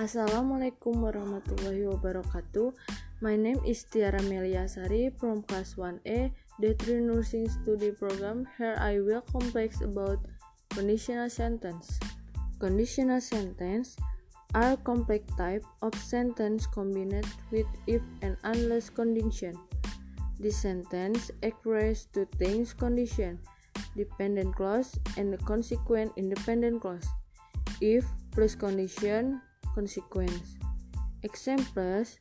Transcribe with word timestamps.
Assalamualaikum 0.00 1.04
warahmatullahi 1.04 1.84
wabarakatuh. 1.84 2.72
My 3.20 3.36
name 3.36 3.60
is 3.68 3.84
Tiara 3.84 4.24
Meliasari 4.24 5.12
from 5.12 5.44
class 5.44 5.76
1A, 5.76 6.32
the 6.56 6.72
Tree 6.80 7.04
Nursing 7.04 7.44
Study 7.44 7.92
Program. 7.92 8.48
Here 8.56 8.80
I 8.80 9.04
will 9.04 9.20
complex 9.28 9.84
about 9.84 10.24
conditional 10.72 11.28
sentence. 11.28 12.00
Conditional 12.56 13.20
sentence 13.20 14.00
are 14.56 14.80
complex 14.80 15.28
type 15.36 15.68
of 15.84 15.92
sentence 16.00 16.64
combined 16.64 17.28
with 17.52 17.68
if 17.84 18.00
and 18.24 18.40
unless 18.48 18.88
condition. 18.88 19.52
The 20.40 20.48
sentence 20.48 21.28
expresses 21.44 22.08
two 22.08 22.24
things 22.40 22.72
condition, 22.72 23.36
dependent 24.00 24.56
clause 24.56 24.96
and 25.20 25.28
the 25.28 25.40
consequent 25.44 26.16
independent 26.16 26.80
clause. 26.80 27.04
If 27.84 28.08
plus 28.32 28.56
condition 28.56 29.44
consequence. 29.74 30.56
Examples 31.22 32.18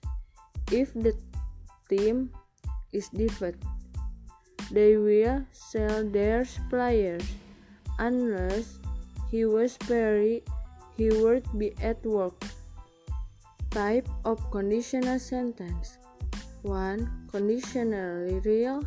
if 0.71 0.93
the 0.93 1.15
team 1.89 2.29
is 2.93 3.09
defeated, 3.09 3.57
they 4.71 4.97
will 4.97 5.45
sell 5.51 6.05
their 6.05 6.45
players 6.69 7.25
unless 7.97 8.77
he 9.31 9.45
was 9.45 9.77
very 9.85 10.43
he 10.97 11.09
would 11.09 11.47
be 11.57 11.73
at 11.81 12.03
work. 12.05 12.35
Type 13.71 14.09
of 14.25 14.37
conditional 14.51 15.17
sentence 15.17 15.97
1. 16.63 17.29
Conditional 17.31 18.41
real 18.43 18.83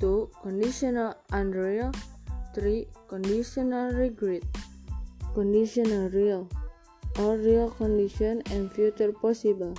2. 0.00 0.30
Conditional 0.42 1.14
unreal 1.30 1.92
3. 2.54 2.86
Conditional 3.06 3.92
regret 3.92 4.42
Conditional 5.34 6.10
real 6.10 6.48
or 7.18 7.36
real 7.36 7.70
condition 7.70 8.42
and 8.50 8.72
future 8.72 9.12
possible 9.12 9.74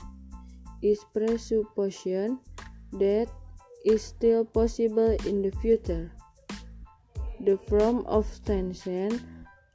is 0.81 1.03
presupposition 1.13 2.39
that 2.93 3.27
is 3.85 4.03
still 4.03 4.43
possible 4.43 5.15
in 5.25 5.41
the 5.41 5.51
future. 5.63 6.11
The 7.39 7.57
form 7.57 8.05
of 8.05 8.27
tension 8.43 9.23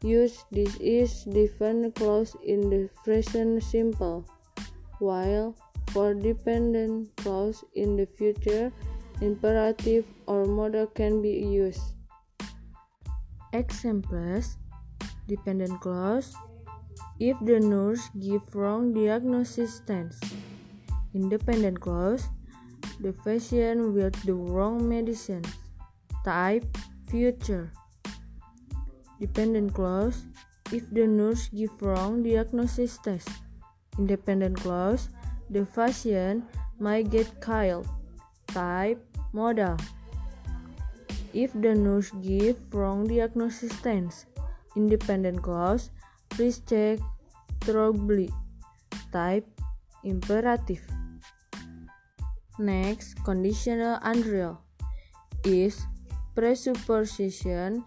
used 0.02 0.44
this 0.52 0.76
is 0.76 1.24
different 1.24 1.94
clause 1.94 2.36
in 2.44 2.68
the 2.68 2.90
present 3.04 3.62
simple, 3.62 4.28
while 4.98 5.56
for 5.92 6.12
dependent 6.12 7.16
clause 7.16 7.64
in 7.74 7.96
the 7.96 8.04
future 8.04 8.72
imperative 9.20 10.04
or 10.26 10.44
modal 10.44 10.86
can 10.86 11.22
be 11.22 11.32
used. 11.40 11.96
Examples 13.52 14.58
Dependent 15.26 15.80
clause 15.80 16.34
if 17.20 17.36
the 17.42 17.60
nurse 17.60 18.10
give 18.18 18.42
wrong 18.54 18.92
diagnosis 18.92 19.80
tense. 19.86 20.18
Independent 21.14 21.80
clause, 21.80 22.26
the 23.00 23.12
patient 23.24 23.94
will 23.94 24.10
the 24.24 24.34
wrong 24.34 24.88
medicine. 24.88 25.44
Type, 26.24 26.66
future. 27.08 27.70
Dependent 29.20 29.74
clause, 29.74 30.26
if 30.72 30.82
the 30.90 31.06
nurse 31.06 31.48
give 31.54 31.70
wrong 31.80 32.22
diagnosis 32.22 32.98
test. 32.98 33.28
Independent 33.98 34.58
clause, 34.58 35.08
the 35.50 35.64
patient 35.66 36.42
might 36.80 37.10
get 37.10 37.30
killed. 37.40 37.86
Type, 38.48 38.98
modal. 39.32 39.76
If 41.32 41.52
the 41.54 41.74
nurse 41.74 42.10
give 42.22 42.58
wrong 42.74 43.06
diagnosis 43.06 43.70
tense. 43.82 44.26
Independent 44.74 45.42
clause, 45.42 45.90
Please 46.34 46.58
check 46.66 46.98
thoroughly. 47.62 48.30
Type 49.14 49.46
imperative. 50.02 50.82
Next, 52.58 53.14
conditional 53.22 53.98
unreal 54.02 54.58
is 55.46 55.86
presupposition 56.34 57.86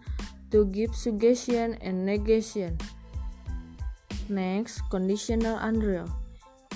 to 0.50 0.64
give 0.72 0.96
suggestion 0.96 1.76
and 1.80 2.04
negation. 2.04 2.76
Next, 4.28 4.80
conditional 4.88 5.56
unreal 5.60 6.08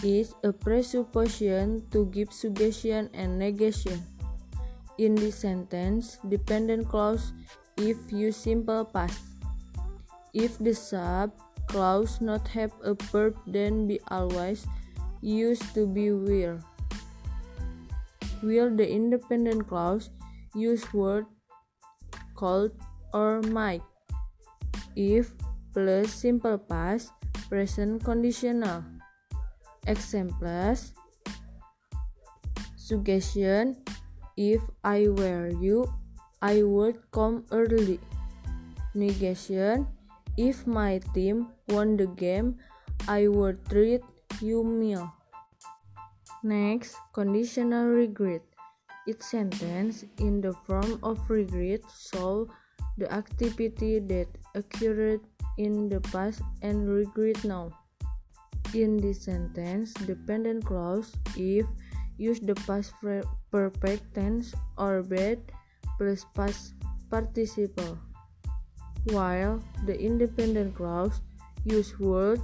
is 0.05 0.32
a 0.44 0.53
presupposition 0.53 1.84
to 1.93 2.06
give 2.12 2.32
suggestion 2.32 3.09
and 3.12 3.38
negation. 3.38 4.00
In 4.97 5.15
this 5.15 5.41
sentence, 5.41 6.16
dependent 6.28 6.88
clause 6.88 7.32
if 7.77 7.97
use 8.12 8.37
simple 8.37 8.84
past. 8.84 9.21
If 10.32 10.56
the 10.61 10.72
sub 10.72 11.32
clause 11.67 12.21
not 12.21 12.49
have 12.49 12.73
a 12.83 12.95
verb 13.11 13.37
then 13.47 13.87
be 13.87 14.00
always 14.09 14.67
used 15.21 15.75
to 15.75 15.87
be 15.87 16.11
will. 16.11 16.59
Will 18.43 18.75
the 18.75 18.89
independent 18.89 19.69
clause 19.69 20.11
use 20.55 20.83
word 20.93 21.27
could 22.34 22.73
or 23.15 23.41
might? 23.43 23.83
If 24.97 25.33
plus 25.73 26.12
simple 26.12 26.59
past 26.59 27.12
present 27.49 28.05
conditional. 28.05 28.84
Examples 29.87 30.93
Suggestion 32.77 33.77
If 34.37 34.62
I 34.83 35.09
were 35.09 35.53
you, 35.61 35.87
I 36.41 36.62
would 36.62 36.99
come 37.12 37.44
early. 37.53 38.00
Negation 38.94 39.87
if 40.37 40.66
my 40.66 41.00
team 41.15 41.48
won 41.69 41.97
the 41.97 42.06
game, 42.06 42.56
I 43.09 43.28
would 43.28 43.65
treat 43.69 44.03
you 44.41 44.65
meal. 44.65 45.12
Next, 46.43 46.97
conditional 47.12 47.87
regret. 47.87 48.43
Each 49.06 49.22
sentence 49.22 50.04
in 50.19 50.41
the 50.41 50.53
form 50.65 50.98
of 51.03 51.19
regret 51.28 51.82
shows 51.91 52.48
the 52.98 53.12
activity 53.12 53.98
that 53.98 54.28
occurred 54.54 55.20
in 55.59 55.88
the 55.88 56.00
past 56.12 56.43
and 56.62 56.88
regret 56.88 57.44
now. 57.44 57.70
In 58.75 58.97
this 58.97 59.22
sentence, 59.22 59.93
dependent 60.06 60.64
clause 60.64 61.12
if 61.37 61.66
use 62.16 62.41
the 62.41 62.54
past 62.66 62.94
perfect 63.50 64.14
tense 64.14 64.54
or 64.78 65.03
bad 65.03 65.41
plus 65.99 66.25
past 66.34 66.75
participle 67.10 67.99
while 69.11 69.63
the 69.87 69.99
independent 69.99 70.75
clause 70.75 71.21
use 71.65 71.99
would 71.99 72.41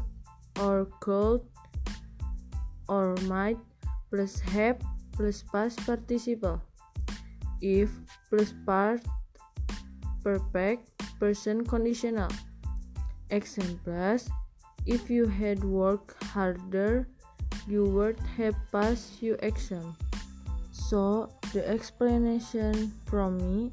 or 0.61 0.87
could 1.01 1.41
or 2.89 3.15
might 3.29 3.59
plus 4.11 4.41
have 4.41 4.81
plus 5.17 5.43
past 5.53 5.79
participle. 5.87 6.61
If 7.61 7.91
plus 8.31 8.55
part 8.67 9.03
perfect 10.23 10.91
present 11.19 11.69
conditional. 11.69 12.31
Examples 13.31 14.31
if 14.87 15.11
you 15.11 15.27
had 15.27 15.63
worked 15.63 16.23
harder 16.23 17.07
you 17.67 17.85
would 17.85 18.19
have 18.37 18.57
passed 18.73 19.23
your 19.23 19.37
exam. 19.43 19.95
So 20.73 21.29
the 21.53 21.69
explanation 21.69 22.93
from 23.05 23.37
me 23.37 23.73